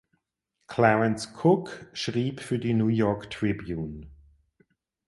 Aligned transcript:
Clarence 0.65 1.27
Cook 1.31 1.85
schrieb 1.93 2.39
für 2.41 2.57
die 2.57 2.73
New 2.73 2.87
York 2.87 3.29
Tribune. 3.29 4.07